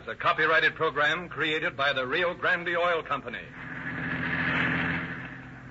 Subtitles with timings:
[0.00, 3.38] Cars, a copyrighted program created by the Rio Grande Oil Company.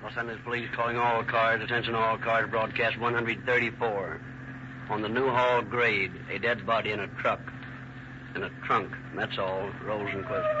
[0.02, 1.62] Los Angeles Police calling all cars.
[1.62, 2.50] Attention all cars.
[2.50, 4.20] Broadcast 134.
[4.90, 7.40] On the Newhall grade, a dead body in a truck.
[8.34, 8.92] In a trunk.
[9.14, 9.70] That's all.
[9.84, 10.59] Rosenquist.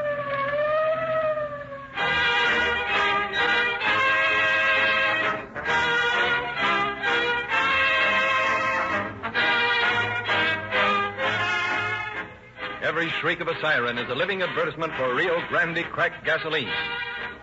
[13.00, 16.68] Every shriek of a siren is a living advertisement for Rio Grande cracked gasoline.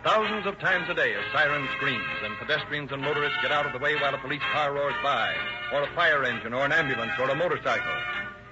[0.04, 3.74] Thousands of times a day a siren screams, and pedestrians and motorists get out of
[3.74, 5.34] the way while a police car roars by,
[5.74, 7.92] or a fire engine, or an ambulance, or a motorcycle.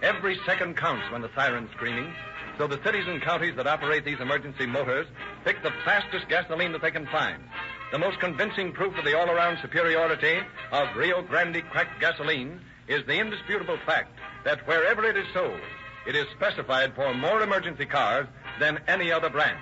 [0.01, 2.11] Every second counts when the siren's screaming,
[2.57, 5.05] so the cities and counties that operate these emergency motors
[5.43, 7.43] pick the fastest gasoline that they can find.
[7.91, 10.39] The most convincing proof of the all-around superiority
[10.71, 15.61] of Rio Grande cracked gasoline is the indisputable fact that wherever it is sold,
[16.05, 18.27] it is specified for more emergency cars
[18.59, 19.57] than any other brand.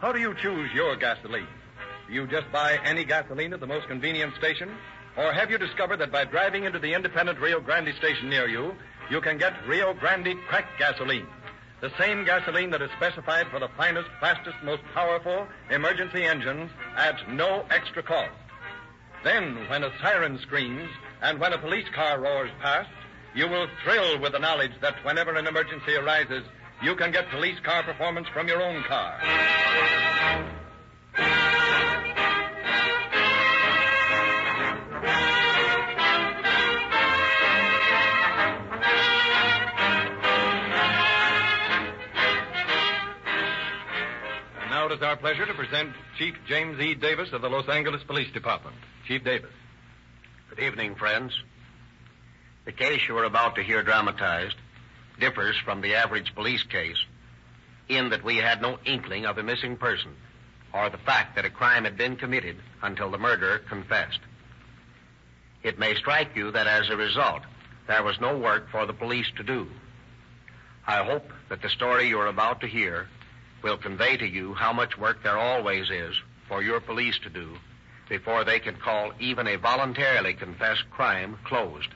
[0.00, 1.48] How do you choose your gasoline?
[2.06, 4.70] Do you just buy any gasoline at the most convenient station?
[5.16, 8.74] Or have you discovered that by driving into the independent Rio Grande station near you,
[9.10, 11.26] you can get Rio Grande crack gasoline?
[11.80, 17.28] The same gasoline that is specified for the finest, fastest, most powerful emergency engines at
[17.28, 18.32] no extra cost.
[19.24, 20.88] Then, when a siren screams
[21.20, 22.90] and when a police car roars past,
[23.34, 26.44] you will thrill with the knowledge that whenever an emergency arises,
[26.82, 29.18] you can get police car performance from your own car.
[44.60, 46.94] And now it is our pleasure to present Chief James E.
[46.94, 48.76] Davis of the Los Angeles Police Department.
[49.06, 49.50] Chief Davis.
[50.50, 51.32] Good evening, friends.
[52.68, 54.56] The case you are about to hear dramatized
[55.18, 57.02] differs from the average police case
[57.88, 60.14] in that we had no inkling of a missing person
[60.74, 64.18] or the fact that a crime had been committed until the murderer confessed.
[65.62, 67.40] It may strike you that as a result,
[67.86, 69.66] there was no work for the police to do.
[70.86, 73.08] I hope that the story you are about to hear
[73.62, 76.14] will convey to you how much work there always is
[76.46, 77.56] for your police to do
[78.10, 81.88] before they can call even a voluntarily confessed crime closed.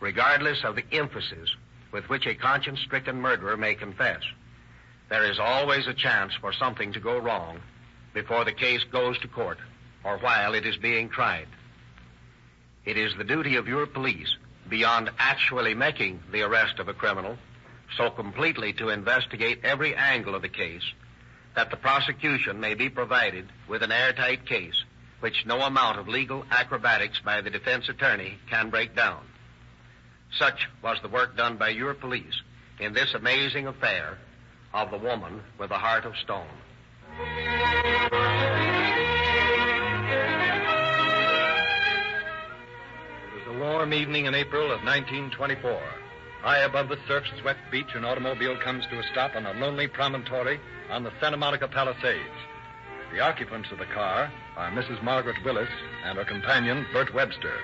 [0.00, 1.54] Regardless of the emphasis
[1.92, 4.22] with which a conscience stricken murderer may confess,
[5.08, 7.60] there is always a chance for something to go wrong
[8.12, 9.58] before the case goes to court
[10.02, 11.48] or while it is being tried.
[12.84, 14.34] It is the duty of your police,
[14.68, 17.38] beyond actually making the arrest of a criminal,
[17.96, 20.82] so completely to investigate every angle of the case
[21.54, 24.84] that the prosecution may be provided with an airtight case
[25.20, 29.24] which no amount of legal acrobatics by the defense attorney can break down.
[30.38, 32.42] Such was the work done by your police
[32.80, 34.18] in this amazing affair
[34.72, 36.48] of the woman with the heart of stone.
[43.28, 45.80] It was a warm evening in April of 1924.
[46.42, 50.58] High above the surf-swept beach, an automobile comes to a stop on a lonely promontory
[50.90, 52.20] on the Santa Monica Palisades.
[53.12, 55.00] The occupants of the car are Mrs.
[55.04, 55.70] Margaret Willis
[56.04, 57.56] and her companion, Bert Webster.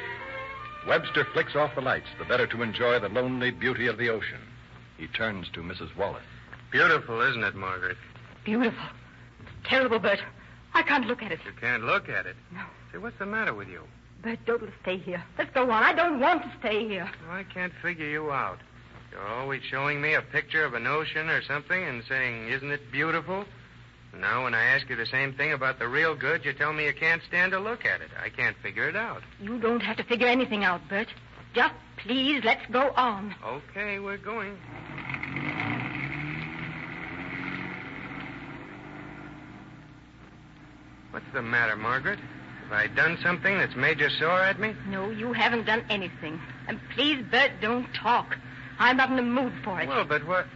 [0.87, 4.41] Webster flicks off the lights, the better to enjoy the lonely beauty of the ocean.
[4.97, 5.95] He turns to Mrs.
[5.97, 6.23] Wallace.
[6.71, 7.97] Beautiful, isn't it, Margaret?
[8.45, 8.85] Beautiful.
[9.65, 10.21] Terrible, Bert.
[10.75, 11.41] I can't look at it.
[11.45, 12.37] You can't look at it.
[12.53, 12.63] No.
[12.93, 13.83] Say, what's the matter with you?
[14.23, 15.23] Bert, don't let's stay here.
[15.39, 15.83] Let's go on.
[15.83, 17.11] I don't want to stay here.
[17.29, 18.59] Oh, I can't figure you out.
[19.11, 22.93] You're always showing me a picture of an ocean or something and saying, isn't it
[22.93, 23.45] beautiful?
[24.19, 26.85] Now when I ask you the same thing about the real good, you tell me
[26.85, 28.11] you can't stand to look at it.
[28.23, 29.23] I can't figure it out.
[29.41, 31.09] You don't have to figure anything out, Bert.
[31.55, 33.35] Just please, let's go on.
[33.45, 34.57] Okay, we're going.
[41.11, 42.19] What's the matter, Margaret?
[42.65, 44.75] Have I done something that's made you sore at me?
[44.87, 46.41] No, you haven't done anything.
[46.69, 48.37] And please, Bert, don't talk.
[48.79, 49.89] I'm not in the mood for it.
[49.89, 50.47] Well, but what?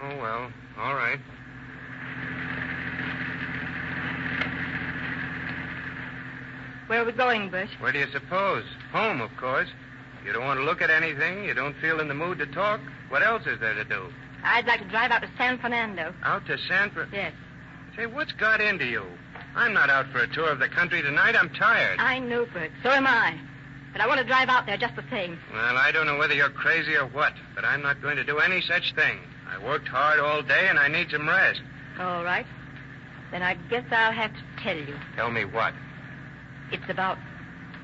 [0.00, 1.18] Oh, well, all right.
[6.86, 7.70] Where are we going, Bush?
[7.80, 8.64] Where do you suppose?
[8.92, 9.68] Home, of course.
[10.24, 11.44] You don't want to look at anything.
[11.44, 12.80] You don't feel in the mood to talk.
[13.08, 14.12] What else is there to do?
[14.42, 16.14] I'd like to drive out to San Fernando.
[16.22, 17.08] Out to San Fran.
[17.12, 17.32] Yes.
[17.96, 19.04] Say, what's got into you?
[19.54, 21.36] I'm not out for a tour of the country tonight.
[21.38, 21.98] I'm tired.
[22.00, 22.70] I know, Bert.
[22.82, 23.38] So am I.
[23.92, 25.38] But I want to drive out there just the same.
[25.52, 28.38] Well, I don't know whether you're crazy or what, but I'm not going to do
[28.38, 29.20] any such thing.
[29.48, 31.60] I worked hard all day and I need some rest.
[32.00, 32.46] All right.
[33.30, 34.96] Then I guess I'll have to tell you.
[35.16, 35.72] Tell me what?
[36.72, 37.18] It's about.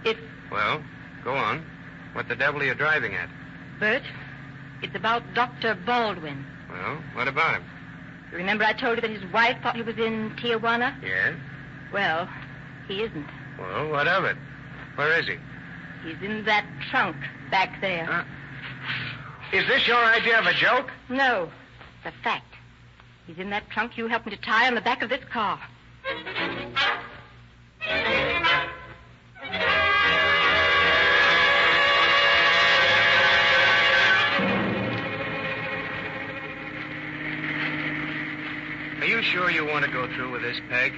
[0.04, 0.16] It.
[0.50, 0.82] Well,
[1.24, 1.64] go on.
[2.12, 3.28] What the devil are you driving at?
[3.78, 4.02] Bert,
[4.82, 5.74] it's about Dr.
[5.74, 6.44] Baldwin.
[6.70, 7.64] Well, what about him?
[8.30, 10.94] You remember I told you that his wife thought he was in Tijuana?
[11.02, 11.34] Yes?
[11.92, 12.28] Well,
[12.88, 13.26] he isn't.
[13.58, 14.36] Well, what of it?
[14.96, 15.36] Where is he?
[16.04, 17.16] He's in that trunk
[17.50, 18.04] back there.
[18.04, 18.24] Huh?
[19.52, 20.90] Is this your idea of a joke?
[21.08, 21.50] No,
[22.04, 22.54] it's a fact.
[23.26, 25.60] He's in that trunk you helped me to tie on the back of this car.
[39.30, 40.92] Sure you want to go through with this, Peg?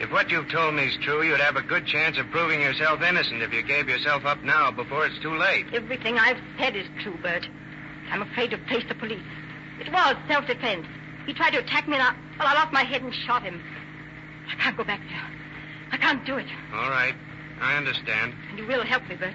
[0.00, 3.02] If what you've told me is true, you'd have a good chance of proving yourself
[3.02, 5.66] innocent if you gave yourself up now before it's too late.
[5.72, 7.46] Everything I've said is true, Bert.
[8.10, 9.22] I'm afraid to face the police.
[9.80, 10.86] It was self-defense.
[11.26, 13.62] He tried to attack me, and I, well, I lost my head and shot him.
[14.50, 15.30] I can't go back there.
[15.92, 16.46] I can't do it.
[16.72, 17.14] All right.
[17.60, 18.34] I understand.
[18.50, 19.34] And you will help me, Bert.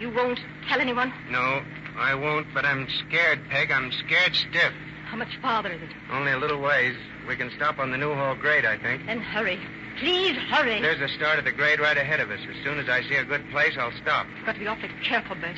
[0.00, 1.12] You won't tell anyone?
[1.30, 1.62] No,
[1.96, 3.70] I won't, but I'm scared, Peg.
[3.70, 4.72] I'm scared stiff.
[5.08, 5.88] How much farther is it?
[6.12, 6.94] Only a little ways.
[7.26, 9.06] We can stop on the Newhall grade, I think.
[9.06, 9.58] Then hurry.
[9.98, 10.82] Please hurry.
[10.82, 12.40] There's the start of the grade right ahead of us.
[12.48, 14.26] As soon as I see a good place, I'll stop.
[14.36, 15.56] You've got to be awfully careful, Bert.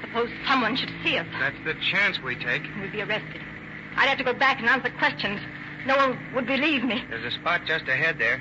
[0.00, 1.26] Suppose someone should see us.
[1.38, 2.62] That's the chance we take.
[2.80, 3.40] We'd be arrested.
[3.96, 5.40] I'd have to go back and answer questions.
[5.86, 7.04] No one would believe me.
[7.08, 8.38] There's a spot just ahead there.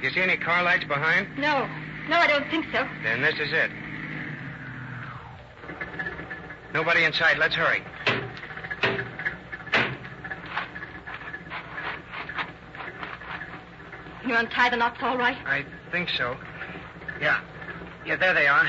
[0.00, 1.28] Do You see any car lights behind?
[1.38, 1.68] No.
[2.08, 2.86] No, I don't think so.
[3.04, 3.70] Then this is it.
[6.74, 7.38] Nobody in sight.
[7.38, 7.82] Let's hurry.
[14.26, 15.36] You untie the knots all right?
[15.46, 16.36] I think so.
[17.20, 17.40] Yeah.
[18.06, 18.66] Yeah, there they are.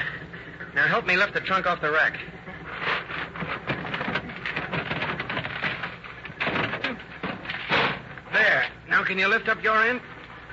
[0.74, 2.18] Now help me lift the trunk off the rack.
[8.34, 8.66] There.
[8.90, 10.02] Now can you lift up your end?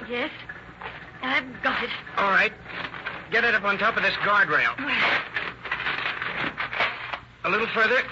[0.09, 0.31] Yes.
[1.23, 1.91] I've got it.
[2.17, 2.53] All right.
[3.31, 4.75] Get it up on top of this guardrail.
[7.45, 8.03] A little further.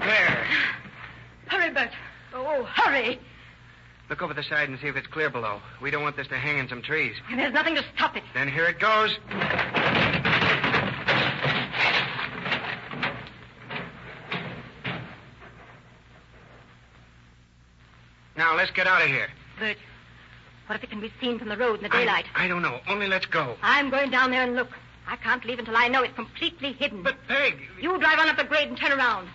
[0.00, 0.46] There.
[1.46, 1.90] Hurry, Bert.
[2.34, 3.18] Oh, hurry.
[4.08, 5.60] Look over the side and see if it's clear below.
[5.82, 7.16] We don't want this to hang in some trees.
[7.28, 8.22] And there's nothing to stop it.
[8.34, 9.16] Then here it goes.
[18.36, 19.28] Now, let's get out of here.
[19.58, 19.76] Bert,
[20.66, 22.26] what if it can be seen from the road in the daylight?
[22.34, 22.80] I, I don't know.
[22.86, 23.56] Only let's go.
[23.62, 24.68] I'm going down there and look.
[25.08, 27.02] I can't leave until I know it's completely hidden.
[27.02, 27.60] But, Peg.
[27.80, 29.28] You drive on up the grade and turn around.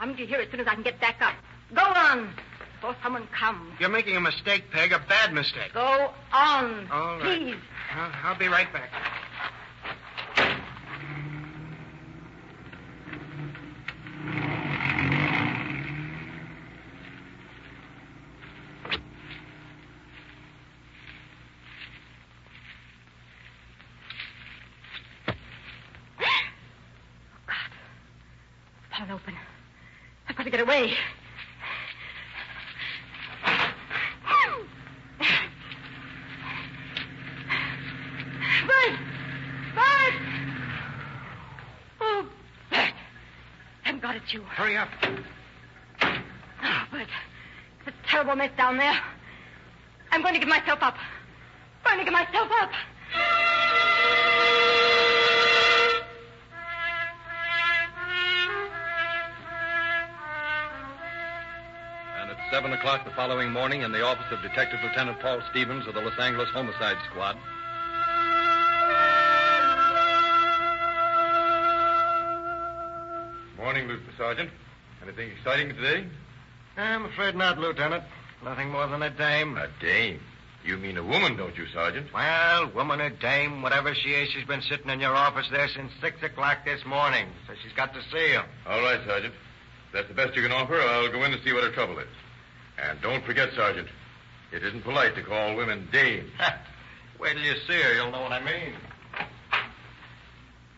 [0.00, 1.34] I'm going to hear as soon as I can get back up.
[1.74, 2.34] Go on.
[2.80, 3.72] Before someone comes.
[3.80, 4.92] You're making a mistake, Peg.
[4.92, 5.72] A bad mistake.
[5.74, 6.88] Go on.
[6.92, 7.22] All right.
[7.22, 7.56] Please.
[7.92, 8.90] I'll, I'll be right back.
[29.00, 29.34] Oh, Fall open.
[30.28, 30.92] I've got to get away.
[38.66, 38.98] Bert!
[39.74, 40.14] Bert!
[42.00, 42.28] Oh,
[42.70, 42.92] Bert.
[43.84, 44.42] Thank God it's you.
[44.58, 44.88] Hurry up.
[46.02, 47.06] Oh, Bert.
[47.86, 49.00] It's a terrible mess down there.
[50.10, 50.96] I'm going to give myself up.
[51.84, 52.70] I'm going to give myself up.
[62.20, 65.86] And at 7 o'clock the following morning, in the office of Detective Lieutenant Paul Stevens
[65.86, 67.38] of the Los Angeles Homicide Squad,
[73.78, 74.50] Morning, Lieutenant Sergeant.
[75.04, 76.04] Anything exciting today?
[76.76, 78.02] I'm afraid not, Lieutenant.
[78.42, 79.56] Nothing more than a dame.
[79.56, 80.18] A dame.
[80.64, 82.12] You mean a woman, don't you, Sergeant?
[82.12, 85.92] Well, woman or dame, whatever she is, she's been sitting in your office there since
[86.00, 87.28] 6 o'clock this morning.
[87.46, 88.40] So she's got to see you.
[88.66, 89.34] All right, Sergeant.
[89.86, 92.00] If that's the best you can offer, I'll go in and see what her trouble
[92.00, 92.08] is.
[92.82, 93.86] And don't forget, Sergeant,
[94.50, 96.32] it isn't polite to call women dames.
[97.20, 98.74] Wait till you see her, you'll know what I mean.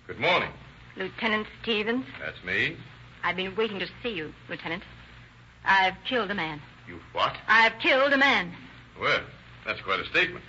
[0.06, 0.50] Good morning.
[0.96, 2.76] Lieutenant Stevens, That's me.
[3.22, 4.82] I've been waiting to see you, Lieutenant.
[5.64, 6.60] I've killed a man.
[6.88, 7.36] You what?
[7.46, 8.52] I've killed a man.
[9.00, 9.20] Well,
[9.66, 10.44] that's quite a statement.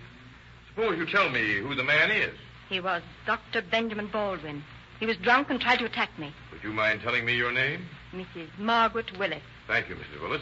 [0.69, 2.33] Suppose you tell me who the man is.
[2.69, 3.61] He was Dr.
[3.61, 4.63] Benjamin Baldwin.
[4.99, 6.33] He was drunk and tried to attack me.
[6.51, 7.85] Would you mind telling me your name?
[8.13, 8.47] Mrs.
[8.57, 9.41] Margaret Willis.
[9.67, 10.21] Thank you, Mrs.
[10.21, 10.41] Willis.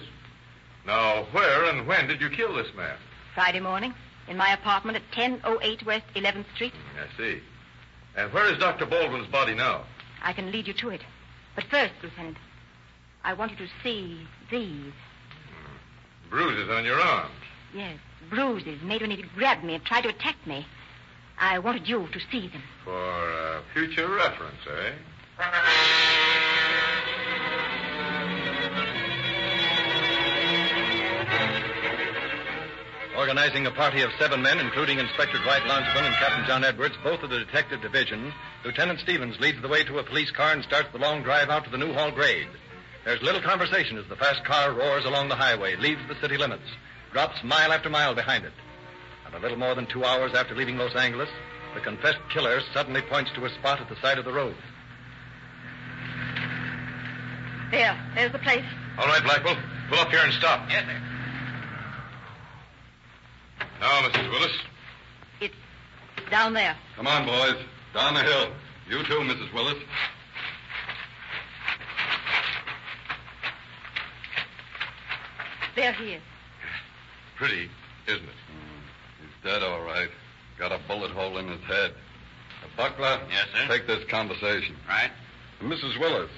[0.86, 2.95] Now, where and when did you kill this man?
[3.33, 3.93] Friday morning
[4.27, 6.74] in my apartment at 1008 West 11th Street.
[6.74, 7.41] Mm, I see.
[8.15, 8.86] And where is Dr.
[8.86, 9.83] Baldwin's body now?
[10.21, 11.01] I can lead you to it.
[11.60, 12.38] But first, Lieutenant,
[13.25, 14.94] I want you to see these.
[16.30, 17.34] Bruises on your arms.
[17.75, 17.98] Yes,
[18.30, 20.66] bruises made when he grabbed me and tried to attack me.
[21.38, 22.63] I wanted you to see them.
[22.86, 24.94] For uh, future reference, eh?
[33.29, 37.21] Organizing a party of seven men, including Inspector Dwight Langevin and Captain John Edwards, both
[37.21, 38.33] of the detective division,
[38.65, 41.63] Lieutenant Stevens leads the way to a police car and starts the long drive out
[41.65, 42.48] to the Newhall grade.
[43.05, 46.63] There's little conversation as the fast car roars along the highway, leaves the city limits,
[47.13, 48.53] drops mile after mile behind it.
[49.27, 51.29] And a little more than two hours after leaving Los Angeles,
[51.75, 54.55] the confessed killer suddenly points to a spot at the side of the road.
[57.69, 58.65] There, there's the place.
[58.98, 59.57] All right, Blackwell.
[59.88, 60.67] Pull up here and stop.
[60.71, 61.09] Yes, sir.
[63.79, 64.29] Now, Mrs.
[64.29, 64.51] Willis.
[65.41, 65.55] It's
[66.29, 66.75] down there.
[66.95, 67.55] Come on, boys.
[67.93, 68.51] Down the hill.
[68.89, 69.53] You too, Mrs.
[69.53, 69.77] Willis.
[75.75, 76.21] There he is.
[77.38, 77.69] Pretty,
[78.05, 78.36] isn't it?
[79.21, 80.09] he's dead, all right.
[80.57, 81.91] Got a bullet hole in his head.
[82.62, 83.21] Uh, Buckler?
[83.31, 83.67] Yes, sir.
[83.69, 84.75] Take this conversation.
[84.89, 85.12] Right.
[85.62, 85.98] Mrs.
[85.98, 86.29] Willis,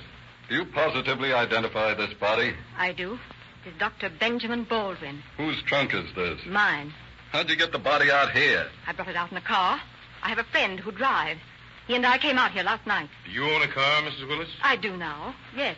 [0.48, 2.54] do you positively identify this body?
[2.78, 3.18] I do.
[3.66, 4.10] It's Dr.
[4.10, 5.24] Benjamin Baldwin.
[5.38, 6.40] Whose trunk is this?
[6.46, 6.94] Mine.
[7.32, 8.68] How'd you get the body out here?
[8.88, 9.80] I brought it out in a car.
[10.22, 11.40] I have a friend who drives.
[11.88, 13.10] He and I came out here last night.
[13.26, 14.28] Do you own a car, Mrs.
[14.28, 14.50] Willis?
[14.62, 15.34] I do now.
[15.56, 15.76] Yes.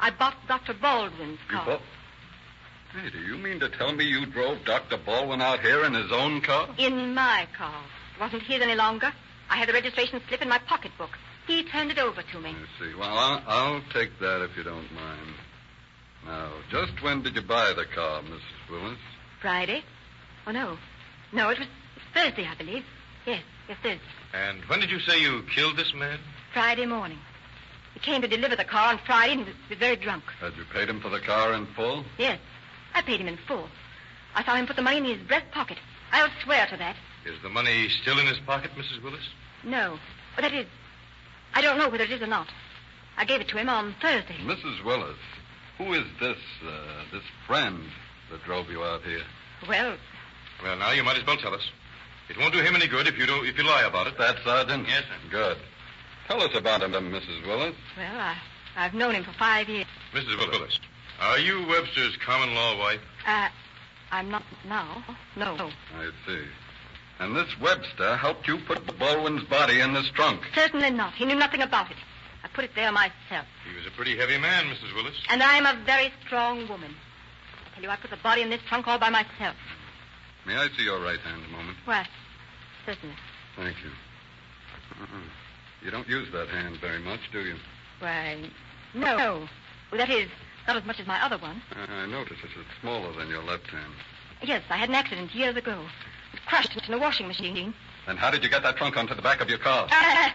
[0.00, 0.74] I bought Dr.
[0.74, 1.64] Baldwin's You car.
[1.66, 1.80] bought...
[2.92, 4.96] Hey, do you mean to tell me you drove Dr.
[4.96, 6.68] Baldwin out here in his own car?
[6.78, 7.82] In my car.
[8.16, 9.12] It wasn't his any longer.
[9.50, 11.10] I had the registration slip in my pocketbook.
[11.46, 12.50] He turned it over to me.
[12.50, 12.94] I see.
[12.94, 15.34] Well, I'll, I'll take that if you don't mind.
[16.26, 18.70] Now, just when did you buy the car, Mrs.
[18.70, 18.98] Willis?
[19.40, 19.84] Friday?
[20.46, 20.78] Oh, no.
[21.32, 21.68] No, it was
[22.14, 22.84] Thursday, I believe.
[23.26, 24.00] Yes, yes, Thursday.
[24.32, 26.18] And when did you say you killed this man?
[26.52, 27.18] Friday morning.
[27.94, 30.24] He came to deliver the car on Friday and he was, very drunk.
[30.40, 32.04] Had you paid him for the car in full?
[32.18, 32.38] Yes,
[32.94, 33.68] I paid him in full.
[34.34, 35.78] I saw him put the money in his breast pocket.
[36.12, 36.94] I'll swear to that.
[37.24, 39.02] Is the money still in his pocket, Mrs.
[39.02, 39.28] Willis?
[39.64, 39.98] No.
[40.36, 40.66] But that is,
[41.54, 42.48] I don't know whether it is or not.
[43.16, 44.36] I gave it to him on Thursday.
[44.42, 44.84] Mrs.
[44.84, 45.16] Willis,
[45.78, 46.38] who is this,
[46.68, 47.80] uh, this friend
[48.30, 49.24] that drove you out here?
[49.66, 49.96] Well,
[50.62, 51.62] Well, now you might as well tell us.
[52.28, 54.18] It won't do him any good if you don't, if you lie about it.
[54.18, 54.86] That, Sergeant?
[54.88, 55.30] Yes, sir.
[55.30, 55.58] Good.
[56.26, 57.46] Tell us about him, Mrs.
[57.46, 57.74] Willis.
[57.96, 58.36] well, I,
[58.76, 59.86] I've known him for five years.
[60.12, 60.36] Mrs.
[60.50, 60.78] Willis,
[61.20, 63.00] are you Webster's common law wife?
[63.26, 63.48] Uh,
[64.10, 65.04] I'm not now.
[65.36, 65.70] No.
[65.96, 66.42] I see.
[67.18, 70.40] And this Webster helped you put Baldwin's body in this trunk.
[70.54, 71.14] Certainly not.
[71.14, 71.96] He knew nothing about it.
[72.44, 73.46] I put it there myself.
[73.68, 74.94] He was a pretty heavy man, Mrs.
[74.94, 75.14] Willis.
[75.30, 76.94] And I'm a very strong woman.
[77.66, 79.56] I tell you, I put the body in this trunk all by myself.
[80.46, 81.76] May I see your right hand a moment?
[81.84, 82.06] Why,
[82.84, 83.16] certainly.
[83.56, 83.90] Thank you.
[85.00, 85.20] Uh-uh.
[85.84, 87.56] You don't use that hand very much, do you?
[87.98, 88.48] Why,
[88.94, 89.48] no.
[89.90, 90.28] Well, that is,
[90.66, 91.60] not as much as my other one.
[91.72, 93.92] I I notice it's smaller than your left hand.
[94.42, 95.84] Yes, I had an accident years ago.
[96.32, 97.74] It crashed in a washing machine.
[98.06, 99.88] And how did you get that trunk onto the back of your car?
[99.90, 100.30] Uh,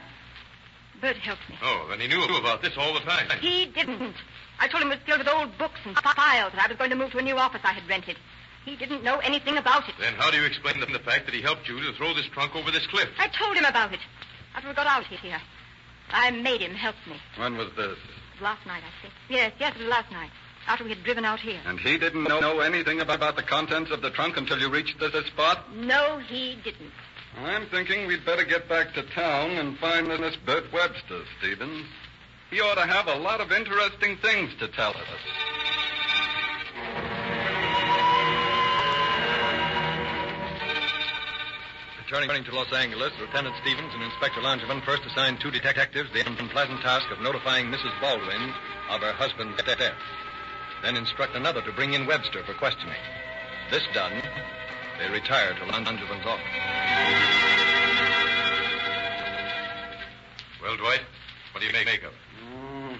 [0.99, 1.55] Bert helped me.
[1.63, 3.27] Oh, then he knew about this all the time.
[3.39, 4.15] He didn't.
[4.59, 6.89] I told him it was filled with old books and files that I was going
[6.91, 8.17] to move to a new office I had rented.
[8.65, 9.95] He didn't know anything about it.
[9.99, 12.27] Then how do you explain the, the fact that he helped you to throw this
[12.27, 13.09] trunk over this cliff?
[13.17, 13.99] I told him about it
[14.55, 15.39] after we got out here.
[16.11, 17.15] I made him help me.
[17.37, 17.97] When was this?
[18.41, 19.13] Last night, I think.
[19.29, 20.29] Yes, yes, it was last night.
[20.67, 21.59] After we had driven out here.
[21.65, 24.99] And he didn't know, know anything about, the contents of the trunk until you reached
[24.99, 25.75] this, this spot?
[25.75, 26.91] No, he didn't.
[27.37, 31.87] I'm thinking we'd better get back to town and find this Bert Webster, Stevens.
[32.51, 35.07] He ought to have a lot of interesting things to tell us.
[42.11, 46.81] Returning to Los Angeles, Lieutenant Stevens and Inspector Langevin first assigned two detectives the unpleasant
[46.81, 47.97] task of notifying Mrs.
[48.01, 48.53] Baldwin
[48.89, 49.93] of her husband's death.
[50.83, 52.97] Then instruct another to bring in Webster for questioning.
[53.71, 54.11] This done,
[54.99, 56.43] they retire to Langevin's office.
[60.61, 61.05] Well, Dwight,
[61.53, 62.11] what do you make, of?
[62.53, 62.97] Oh,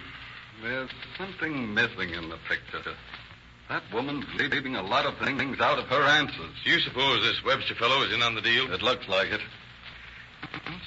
[0.63, 2.95] there's something missing in the picture.
[3.71, 6.51] That woman's leaving a lot of things out of her answers.
[6.65, 8.69] Do you suppose this Webster fellow is in on the deal?
[8.73, 9.39] It looks like it.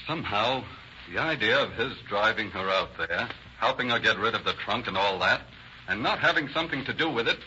[0.07, 0.63] Somehow,
[1.11, 3.27] the idea of his driving her out there,
[3.59, 5.41] helping her get rid of the trunk and all that,
[5.89, 7.39] and not having something to do with it,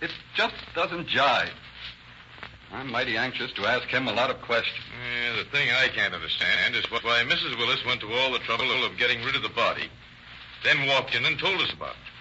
[0.00, 1.50] it just doesn't jive.
[2.70, 4.86] I'm mighty anxious to ask him a lot of questions.
[5.02, 7.58] Yeah, the thing I can't understand is why Mrs.
[7.58, 9.90] Willis went to all the trouble of getting rid of the body,
[10.62, 12.17] then walked in and told us about it.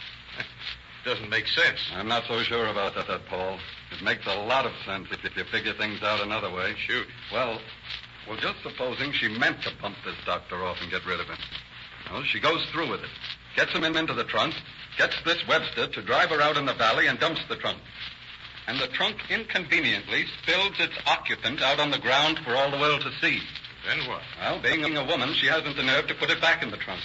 [1.05, 1.79] Doesn't make sense.
[1.93, 3.59] I'm not so sure about that, that, Paul.
[3.91, 6.75] It makes a lot of sense if, if you figure things out another way.
[6.85, 7.07] Shoot.
[7.31, 7.59] Well,
[8.27, 11.37] well, just supposing she meant to pump this doctor off and get rid of him.
[12.11, 13.09] Well, she goes through with it,
[13.55, 14.53] gets him in into the trunk,
[14.97, 17.79] gets this Webster to drive her out in the valley and dumps the trunk.
[18.67, 23.01] And the trunk inconveniently spills its occupant out on the ground for all the world
[23.01, 23.39] to see.
[23.87, 24.21] Then what?
[24.41, 27.01] Well, being a woman, she hasn't the nerve to put it back in the trunk.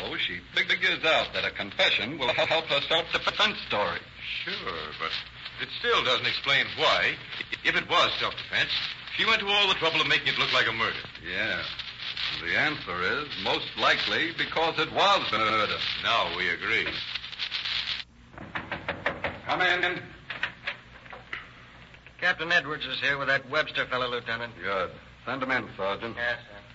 [0.00, 4.00] So she figures out that a confession will help her self-defense story.
[4.44, 5.10] Sure, but
[5.62, 7.14] It still doesn't explain why,
[7.64, 8.70] if it was self-defense,
[9.16, 10.96] she went to all the trouble of making it look like a murder.
[11.24, 11.62] Yeah.
[12.42, 15.78] The answer is most likely because it was a murder.
[16.02, 16.86] Now we agree.
[19.46, 20.02] Come in.
[22.20, 24.52] Captain Edwards is here with that Webster fellow, Lieutenant.
[24.62, 24.90] Good.
[25.24, 26.16] Send him in, Sergeant.
[26.16, 26.65] Yes, sir.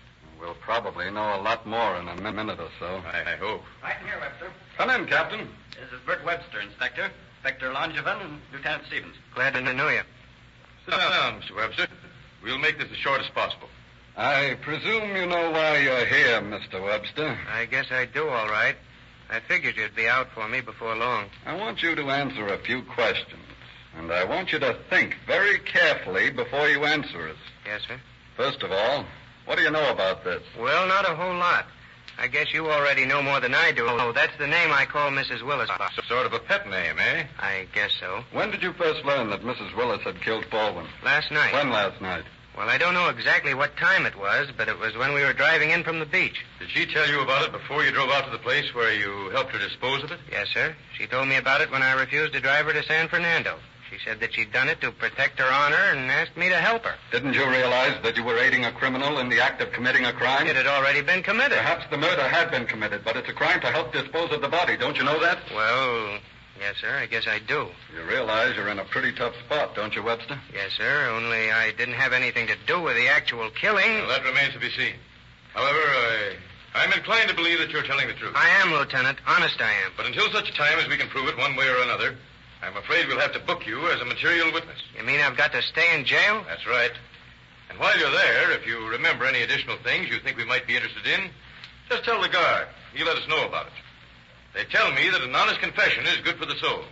[0.41, 3.01] We'll probably know a lot more in a mi- minute or so.
[3.05, 3.62] I, I hope.
[3.83, 4.51] Right in here, Webster.
[4.77, 5.48] Come in, Captain.
[5.79, 7.12] This is Bert Webster, Inspector.
[7.38, 9.15] Inspector Langevin and Lieutenant Stevens.
[9.36, 10.01] Glad to know you.
[10.86, 11.55] Sit down, Mr.
[11.55, 11.88] Webster.
[12.43, 13.69] We'll make this as short as possible.
[14.17, 16.81] I presume you know why you're here, Mr.
[16.83, 17.38] Webster.
[17.53, 18.75] I guess I do, all right.
[19.29, 21.25] I figured you'd be out for me before long.
[21.45, 23.43] I want you to answer a few questions,
[23.95, 27.38] and I want you to think very carefully before you answer us.
[27.65, 28.00] Yes, sir.
[28.36, 29.05] First of all,
[29.45, 30.41] what do you know about this?
[30.60, 31.65] Well, not a whole lot.
[32.17, 33.88] I guess you already know more than I do.
[33.88, 35.43] Oh, that's the name I call Mrs.
[35.43, 35.69] Willis.
[36.07, 37.24] Sort of a pet name, eh?
[37.39, 38.24] I guess so.
[38.31, 39.75] When did you first learn that Mrs.
[39.75, 40.86] Willis had killed Baldwin?
[41.03, 41.53] Last night.
[41.53, 42.24] When last night?
[42.55, 45.33] Well, I don't know exactly what time it was, but it was when we were
[45.33, 46.43] driving in from the beach.
[46.60, 49.29] Did she tell you about it before you drove out to the place where you
[49.31, 50.19] helped her dispose of it?
[50.29, 50.75] Yes, sir.
[50.98, 53.57] She told me about it when I refused to drive her to San Fernando.
[53.91, 56.86] She said that she'd done it to protect her honor and asked me to help
[56.86, 56.95] her.
[57.12, 60.13] Didn't you realize that you were aiding a criminal in the act of committing a
[60.13, 60.48] crime?
[60.48, 61.57] It had already been committed.
[61.57, 64.48] Perhaps the murder had been committed, but it's a crime to help dispose of the
[64.48, 64.77] body.
[64.77, 65.39] Don't you know that?
[65.53, 66.19] Well,
[66.57, 66.95] yes, sir.
[66.95, 67.67] I guess I do.
[67.93, 70.39] You realize you're in a pretty tough spot, don't you, Webster?
[70.53, 71.10] Yes, sir.
[71.10, 73.91] Only I didn't have anything to do with the actual killing.
[73.91, 74.93] Well, that remains to be seen.
[75.53, 76.36] However, I,
[76.75, 78.31] I'm inclined to believe that you're telling the truth.
[78.38, 79.17] I am, Lieutenant.
[79.27, 79.91] Honest, I am.
[79.98, 82.15] But until such time as we can prove it one way or another,
[82.62, 84.77] I'm afraid we'll have to book you as a material witness.
[84.98, 86.44] You mean I've got to stay in jail?
[86.48, 86.91] That's right.
[87.70, 90.76] And while you're there, if you remember any additional things you think we might be
[90.76, 91.30] interested in,
[91.89, 92.67] just tell the guard.
[92.93, 93.74] He'll let us know about it.
[94.54, 96.84] They tell me that an honest confession is good for the soul.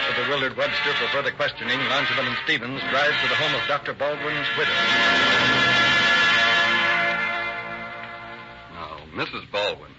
[0.00, 3.66] Locking the bewildered Webster for further questioning, Langevin and Stevens drive to the home of
[3.68, 3.92] Dr.
[3.92, 4.72] Baldwin's widow.
[8.72, 9.50] Now, Mrs.
[9.50, 9.90] Baldwin,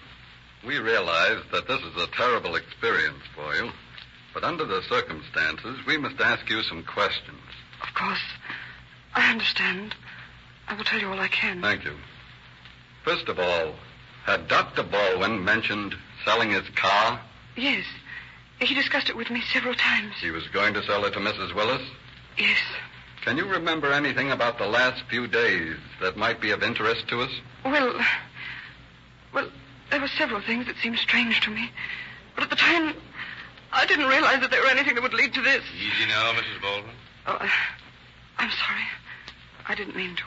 [0.66, 3.70] we realize that this is a terrible experience for you,
[4.34, 7.40] but under the circumstances, we must ask you some questions.
[7.82, 8.22] Of course.
[9.14, 9.94] I understand.
[10.68, 11.60] I will tell you all I can.
[11.60, 11.94] Thank you.
[13.04, 13.74] First of all,
[14.24, 14.82] had Dr.
[14.82, 17.20] Baldwin mentioned selling his car?
[17.56, 17.84] Yes.
[18.66, 20.14] He discussed it with me several times.
[20.20, 21.54] He was going to sell it to Mrs.
[21.54, 21.82] Willis?
[22.38, 22.58] Yes.
[23.24, 27.22] Can you remember anything about the last few days that might be of interest to
[27.22, 27.30] us?
[27.64, 28.00] Well,
[29.34, 29.48] well,
[29.90, 31.70] there were several things that seemed strange to me.
[32.34, 32.94] But at the time,
[33.72, 35.62] I didn't realize that they were anything that would lead to this.
[35.76, 36.60] Easy now, Mrs.
[36.62, 36.94] Baldwin.
[37.26, 37.52] Oh, I-
[38.38, 38.86] I'm sorry.
[39.68, 40.22] I didn't mean to.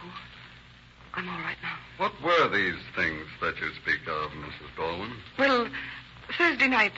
[1.13, 1.77] I'm all right now.
[1.97, 4.75] What were these things that you speak of, Mrs.
[4.77, 5.13] Baldwin?
[5.37, 5.67] Well,
[6.37, 6.93] Thursday night,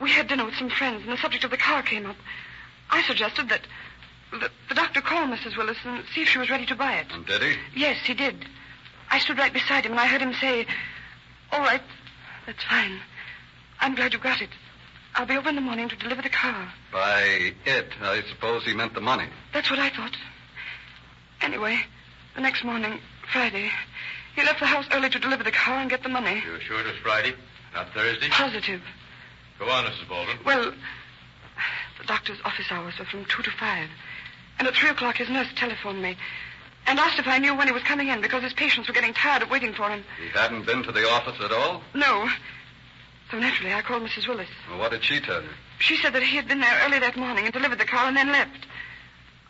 [0.00, 2.16] we had dinner with some friends, and the subject of the car came up.
[2.90, 3.62] I suggested that,
[4.40, 5.56] that the doctor call Mrs.
[5.56, 7.06] Willis and see if she was ready to buy it.
[7.12, 7.54] And did he?
[7.76, 8.46] Yes, he did.
[9.10, 10.66] I stood right beside him, and I heard him say,
[11.52, 11.82] All right,
[12.46, 12.98] that's fine.
[13.80, 14.50] I'm glad you got it.
[15.14, 16.72] I'll be over in the morning to deliver the car.
[16.92, 19.26] By it, I suppose he meant the money.
[19.52, 20.16] That's what I thought.
[21.40, 21.78] Anyway,
[22.34, 23.00] the next morning,
[23.32, 23.70] Friday,
[24.34, 26.42] he left the house early to deliver the car and get the money.
[26.44, 27.34] You're sure it was Friday,
[27.74, 28.28] not Thursday?
[28.28, 28.80] Positive.
[29.58, 30.08] Go on, Mrs.
[30.08, 30.38] Baldwin.
[30.44, 30.72] Well,
[32.00, 33.88] the doctor's office hours were from 2 to 5.
[34.58, 36.16] And at 3 o'clock, his nurse telephoned me
[36.86, 39.14] and asked if I knew when he was coming in because his patients were getting
[39.14, 40.04] tired of waiting for him.
[40.20, 41.82] He hadn't been to the office at all?
[41.94, 42.28] No.
[43.30, 44.26] So naturally, I called Mrs.
[44.26, 44.48] Willis.
[44.70, 45.48] Well, what did she tell you?
[45.80, 48.16] She said that he had been there early that morning and delivered the car and
[48.16, 48.66] then left.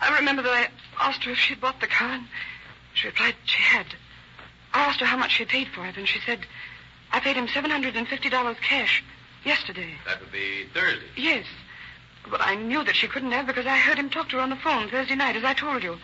[0.01, 0.69] I remember that I
[1.09, 2.27] asked her if she'd bought the car, and
[2.95, 3.87] she replied she had.
[4.73, 6.41] I asked her how much she had paid for it, and she said,
[7.13, 9.03] I paid him $750 cash
[9.45, 9.95] yesterday.
[10.07, 11.07] That would be Thursday.
[11.17, 11.47] Yes.
[12.31, 14.51] But I knew that she couldn't have because I heard him talk to her on
[14.51, 15.99] the phone Thursday night, as I told you.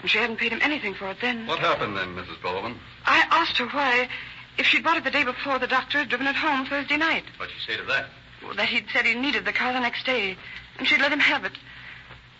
[0.00, 1.46] And she hadn't paid him anything for it then.
[1.46, 2.40] What happened then, Mrs.
[2.42, 2.76] Baldwin?
[3.04, 4.08] I asked her why,
[4.56, 7.24] if she'd bought it the day before, the doctor had driven it home Thursday night.
[7.36, 8.06] What'd she say to that?
[8.42, 10.36] Well, that he'd said he needed the car the next day,
[10.78, 11.52] and she'd let him have it.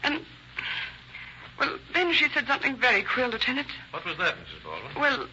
[0.05, 0.21] And,
[1.59, 3.69] well, then she said something very queer, Lieutenant.
[3.91, 4.65] What was that, Mrs.
[4.65, 4.93] Baldwin?
[4.97, 5.27] Well,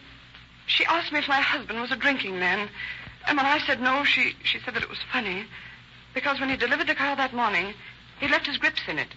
[0.66, 2.68] she asked me if my husband was a drinking man.
[3.26, 5.44] And when I said no, she, she said that it was funny.
[6.14, 7.74] Because when he delivered the car that morning,
[8.20, 9.08] he left his grips in it.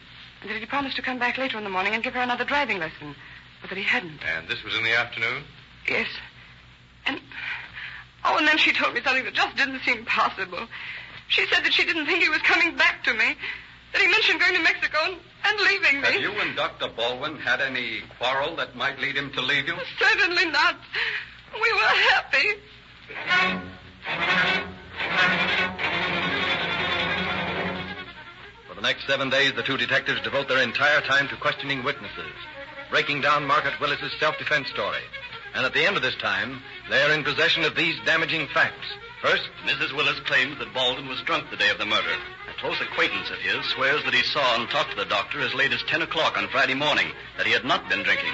[0.41, 2.43] And that he'd promised to come back later in the morning and give her another
[2.43, 3.15] driving lesson.
[3.61, 4.19] But that he hadn't.
[4.25, 5.43] And this was in the afternoon?
[5.87, 6.07] Yes.
[7.05, 7.19] And,
[8.25, 10.67] oh, and then she told me something that just didn't seem possible.
[11.27, 13.35] She said that she didn't think he was coming back to me.
[13.93, 16.07] that he mentioned going to Mexico and, and leaving me.
[16.07, 16.89] Have you and Dr.
[16.95, 19.75] Baldwin had any quarrel that might lead him to leave you?
[19.99, 20.77] Certainly not.
[21.53, 23.69] We were happy.
[28.67, 32.33] For the next seven days, the two detectives devote their entire time to questioning witnesses,
[32.89, 35.03] breaking down Margaret Willis's self-defense story.
[35.53, 38.87] And at the end of this time, they are in possession of these damaging facts.
[39.21, 39.95] First, Mrs.
[39.95, 42.15] Willis claims that Baldwin was drunk the day of the murder.
[42.59, 45.71] Close acquaintance of his swears that he saw and talked to the doctor as late
[45.71, 48.33] as 10 o'clock on Friday morning, that he had not been drinking.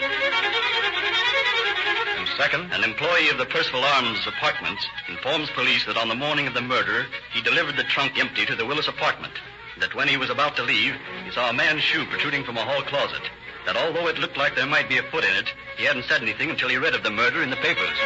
[2.18, 6.48] and second, An employee of the Percival Arms apartments informs police that on the morning
[6.48, 9.34] of the murder, he delivered the trunk empty to the Willis apartment.
[9.80, 12.66] That when he was about to leave, he saw a man's shoe protruding from a
[12.66, 13.30] hall closet.
[13.68, 16.24] That although it looked like there might be a foot in it, he hadn't said
[16.24, 17.98] anything until he read of the murder in the papers.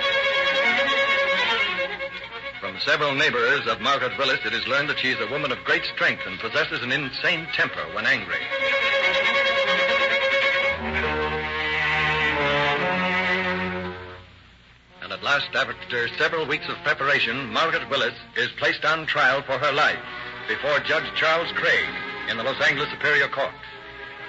[2.79, 5.61] From several neighbors of Margaret Willis, it is learned that she is a woman of
[5.65, 8.39] great strength and possesses an insane temper when angry.
[15.01, 19.57] And at last, after several weeks of preparation, Margaret Willis is placed on trial for
[19.57, 19.99] her life
[20.47, 21.93] before Judge Charles Crail
[22.29, 23.51] in the Los Angeles Superior Court.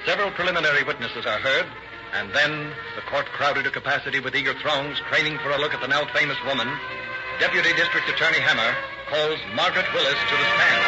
[0.06, 1.66] Several preliminary witnesses are heard,
[2.14, 5.80] and then the court crowded to capacity with eager throngs craning for a look at
[5.80, 6.68] the now famous woman.
[7.40, 8.76] Deputy District Attorney Hammer
[9.08, 10.84] calls Margaret Willis to the stand.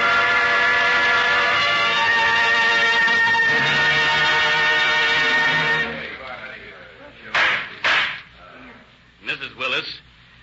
[9.24, 9.56] Mrs.
[9.56, 10.00] Willis,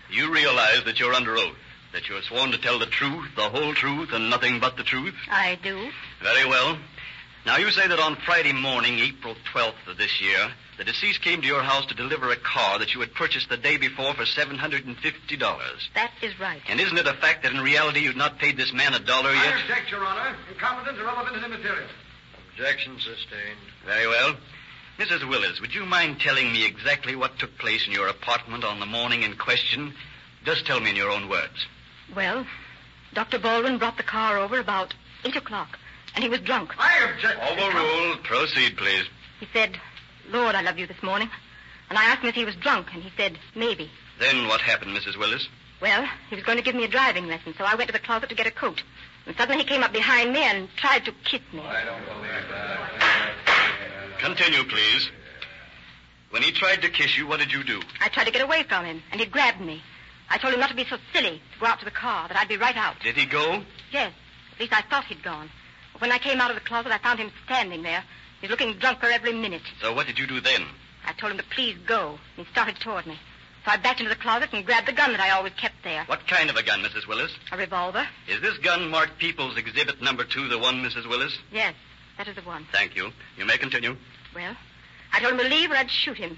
[0.10, 1.56] you realize that you're under oath,
[1.93, 5.13] that you're sworn to tell the truth, the whole truth, and nothing but the truth?
[5.30, 5.91] I do.
[6.24, 6.80] Very well.
[7.45, 11.41] Now, you say that on Friday morning, April 12th of this year, the deceased came
[11.41, 14.23] to your house to deliver a car that you had purchased the day before for
[14.23, 14.89] $750.
[15.93, 16.61] That is right.
[16.69, 19.33] And isn't it a fact that in reality you've not paid this man a dollar
[19.33, 19.41] yet?
[19.41, 19.61] I yet?
[19.63, 20.37] object, Your Honor.
[20.49, 21.89] Incompetence irrelevant and immaterial.
[22.53, 23.59] Objection sustained.
[23.85, 24.37] Very well.
[24.97, 25.27] Mrs.
[25.27, 28.85] Willis, would you mind telling me exactly what took place in your apartment on the
[28.85, 29.93] morning in question?
[30.45, 31.67] Just tell me in your own words.
[32.15, 32.45] Well,
[33.13, 33.37] Dr.
[33.37, 34.93] Baldwin brought the car over about
[35.25, 35.77] 8 o'clock,
[36.15, 36.71] and he was drunk.
[36.79, 37.37] I object.
[37.51, 38.23] Overruled.
[38.23, 39.03] Proceed, please.
[39.41, 39.77] He said,
[40.29, 41.29] Lord, I love you this morning.
[41.89, 43.89] And I asked him if he was drunk, and he said, maybe.
[44.19, 45.17] Then what happened, Mrs.
[45.17, 45.47] Willis?
[45.81, 47.99] Well, he was going to give me a driving lesson, so I went to the
[47.99, 48.83] closet to get a coat.
[49.25, 51.61] And suddenly he came up behind me and tried to kiss me.
[51.61, 52.29] I don't believe
[54.19, 55.09] Continue, please.
[56.29, 57.81] When he tried to kiss you, what did you do?
[58.01, 59.81] I tried to get away from him, and he grabbed me.
[60.29, 62.37] I told him not to be so silly, to go out to the car, that
[62.37, 62.99] I'd be right out.
[63.01, 63.63] Did he go?
[63.91, 64.13] Yes,
[64.53, 65.49] at least I thought he'd gone.
[65.93, 68.03] But when I came out of the closet, I found him standing there.
[68.41, 69.62] He's looking drunker every minute.
[69.82, 70.65] So what did you do then?
[71.06, 73.17] I told him to please go, and he started toward me.
[73.65, 76.04] So I backed into the closet and grabbed the gun that I always kept there.
[76.06, 77.08] What kind of a gun, Mrs.
[77.08, 77.32] Willis?
[77.52, 78.08] A revolver?
[78.28, 81.08] Is this gun marked People's Exhibit Number Two the one, Mrs.
[81.10, 81.38] Willis?
[81.52, 81.73] Yes,
[82.17, 82.65] that is the one.
[82.71, 83.12] Thank you.
[83.38, 83.97] You may continue.
[84.34, 84.56] Well,
[85.12, 86.38] I told him to leave or I'd shoot him.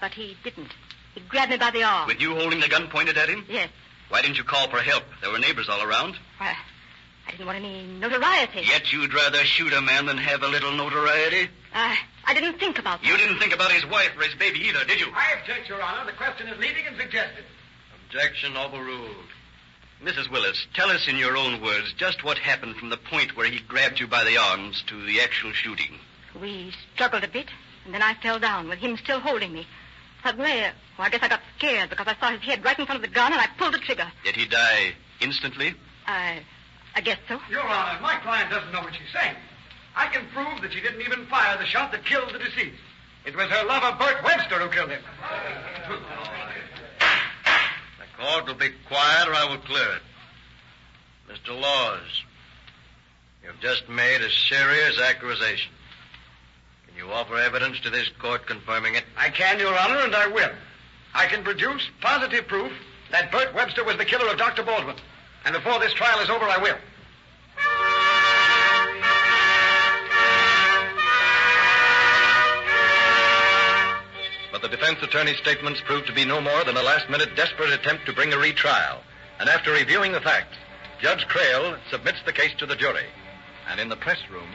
[0.00, 0.72] But he didn't.
[1.14, 2.08] He grabbed me by the arm.
[2.08, 3.44] With you holding the gun pointed at him?
[3.48, 3.68] Yes.
[4.08, 5.04] Why didn't you call for help?
[5.20, 6.16] There were neighbors all around.
[6.38, 6.56] Why,
[7.26, 8.62] I didn't want any notoriety.
[8.66, 11.48] Yet you'd rather shoot a man than have a little notoriety?
[11.74, 13.08] I, I didn't think about that.
[13.08, 15.06] You didn't think about his wife or his baby either, did you?
[15.14, 16.04] I object, Your Honor.
[16.06, 17.44] The question is leading and suggested.
[18.06, 19.26] Objection overruled.
[20.02, 20.30] Mrs.
[20.30, 23.60] Willis, tell us in your own words just what happened from the point where he
[23.60, 25.98] grabbed you by the arms to the actual shooting.
[26.40, 27.46] We struggled a bit,
[27.84, 29.66] and then I fell down with him still holding me.
[30.24, 32.84] Suddenly, uh, well, I guess I got scared because I saw his head right in
[32.86, 34.10] front of the gun, and I pulled the trigger.
[34.24, 35.74] Did he die instantly?
[36.06, 36.42] I,
[36.94, 37.40] I guess so.
[37.50, 39.34] Your Honor, my client doesn't know what she's saying.
[39.96, 42.80] I can prove that she didn't even fire the shot that killed the deceased.
[43.24, 45.02] It was her lover, Bert Webster, who killed him.
[47.98, 50.02] The court will be quiet or I will clear it.
[51.32, 51.58] Mr.
[51.58, 52.22] Laws,
[53.44, 55.72] you've just made a serious accusation.
[56.86, 59.04] Can you offer evidence to this court confirming it?
[59.16, 60.50] I can, Your Honor, and I will.
[61.14, 62.72] I can produce positive proof
[63.10, 64.62] that Bert Webster was the killer of Dr.
[64.62, 64.96] Baldwin.
[65.44, 66.76] And before this trial is over, I will.
[74.50, 77.72] But the defense attorney's statements proved to be no more than a last minute desperate
[77.72, 79.00] attempt to bring a retrial.
[79.40, 80.56] And after reviewing the facts,
[81.00, 83.06] Judge Crail submits the case to the jury.
[83.68, 84.48] And in the press room,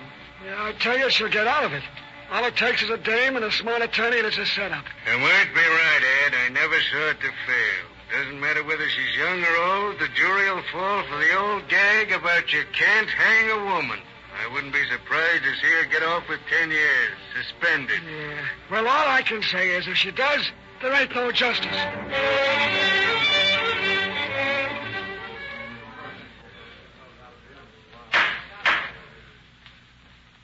[0.45, 1.84] Yeah, I tell you, she'll get out of it.
[2.32, 4.84] All it takes is a dame and a smart attorney, and it's a setup.
[5.12, 6.34] You might be right, Ed.
[6.45, 7.97] I never saw it to fail.
[8.12, 12.54] Doesn't matter whether she's young or old, the jury'll fall for the old gag about
[12.54, 14.00] you can't hang a woman.
[14.39, 18.00] I wouldn't be surprised to see her get off with ten years, suspended.
[18.10, 18.46] Yeah.
[18.72, 21.65] Well, all I can say is if she does, there ain't no justice.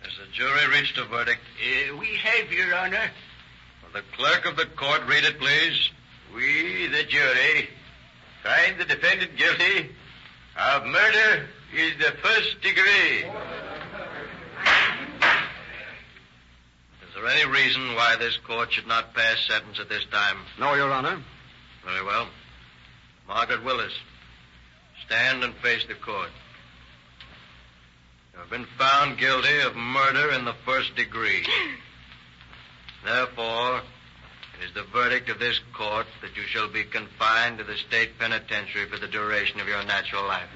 [0.01, 1.41] Has the jury reached a verdict.
[1.61, 3.09] Uh, we have, Your Honor.
[3.83, 5.91] Will the clerk of the court read it, please?
[6.33, 7.69] We, the jury,
[8.41, 9.89] find the defendant guilty
[10.57, 13.25] of murder in the first degree.
[17.01, 20.37] Is there any reason why this court should not pass sentence at this time?
[20.59, 21.21] No, Your Honor.
[21.85, 22.27] Very well.
[23.27, 23.93] Margaret Willis,
[25.05, 26.29] stand and face the court.
[28.33, 31.45] You have been found guilty of murder in the first degree.
[33.05, 33.81] Therefore,
[34.59, 38.17] it is the verdict of this court that you shall be confined to the state
[38.19, 40.49] penitentiary for the duration of your natural life.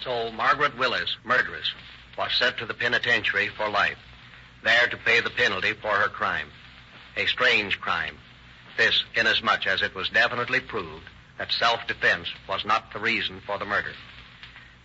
[0.00, 1.72] So Margaret Willis, murderess,
[2.16, 3.98] was sent to the penitentiary for life,
[4.64, 6.48] there to pay the penalty for her crime.
[7.16, 8.16] A strange crime.
[8.76, 11.04] This, inasmuch as it was definitely proved
[11.38, 13.92] that self-defense was not the reason for the murder.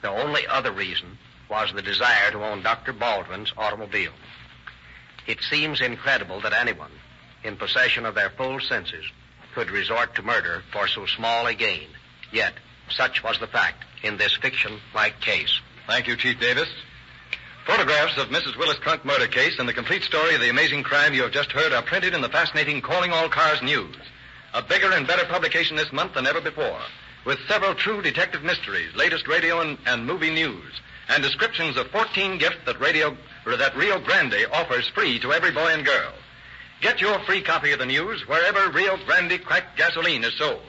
[0.01, 1.17] The only other reason
[1.49, 2.93] was the desire to own Dr.
[2.93, 4.13] Baldwin's automobile.
[5.27, 6.91] It seems incredible that anyone,
[7.43, 9.05] in possession of their full senses,
[9.53, 11.87] could resort to murder for so small a gain.
[12.31, 12.53] Yet,
[12.89, 15.59] such was the fact in this fiction-like case.
[15.87, 16.69] Thank you, Chief Davis.
[17.65, 18.57] Photographs of Mrs.
[18.57, 21.51] Willis Trunk murder case and the complete story of the amazing crime you have just
[21.51, 23.95] heard are printed in the fascinating Calling All Cars News,
[24.53, 26.79] a bigger and better publication this month than ever before,
[27.25, 32.37] with several true detective mysteries, latest radio and, and movie news, and descriptions of 14
[32.37, 36.13] gifts that radio that Rio Grande offers free to every boy and girl.
[36.81, 40.61] Get your free copy of the news wherever Rio Grande cracked gasoline is sold.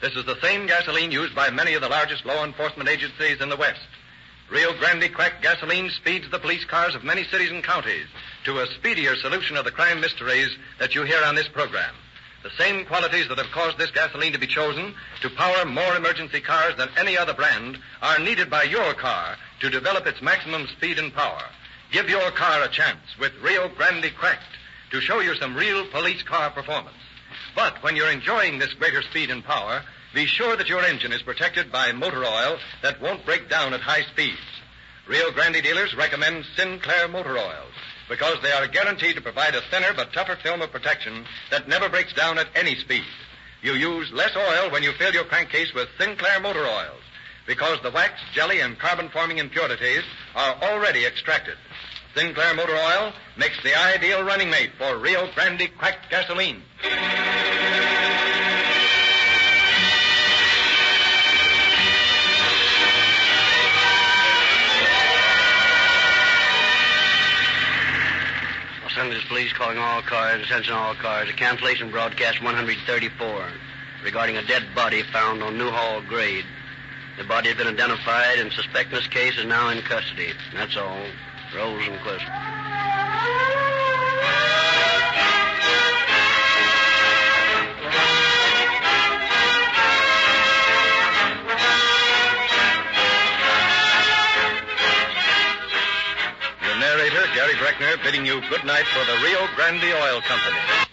[0.00, 3.48] This is the same gasoline used by many of the largest law enforcement agencies in
[3.48, 3.86] the West.
[4.50, 8.06] Rio Grande cracked gasoline speeds the police cars of many cities and counties
[8.44, 11.94] to a speedier solution of the crime mysteries that you hear on this program.
[12.42, 16.40] The same qualities that have caused this gasoline to be chosen to power more emergency
[16.40, 20.98] cars than any other brand are needed by your car to develop its maximum speed
[20.98, 21.44] and power.
[21.92, 24.56] Give your car a chance with Rio Grande Cracked
[24.90, 26.96] to show you some real police car performance.
[27.54, 29.82] But when you're enjoying this greater speed and power,
[30.14, 33.80] be sure that your engine is protected by motor oil that won't break down at
[33.80, 34.38] high speeds.
[35.06, 37.74] Rio Grande dealers recommend Sinclair motor oils
[38.10, 41.88] because they are guaranteed to provide a thinner but tougher film of protection that never
[41.88, 43.04] breaks down at any speed.
[43.62, 47.02] You use less oil when you fill your crankcase with Sinclair motor oils
[47.46, 50.02] because the wax, jelly, and carbon-forming impurities
[50.34, 51.56] are already extracted.
[52.14, 56.62] Sinclair motor oil makes the ideal running mate for Rio Grande cracked gasoline.
[69.08, 71.30] Los Police calling all cars, attention all cars.
[71.30, 73.48] A cancellation broadcast 134
[74.04, 76.44] regarding a dead body found on Newhall Grade.
[77.16, 80.32] The body has been identified and suspect in this case is now in custody.
[80.52, 81.02] That's all.
[81.54, 82.20] Rosenquist.
[82.20, 82.36] Your
[83.40, 84.69] narrator,
[97.70, 100.89] Breckner, bidding you good night for the Rio Grande Oil Company.